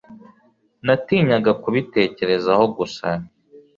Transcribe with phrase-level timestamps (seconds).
[0.85, 3.07] Natinyaga kubitekerezaho gusa.(___)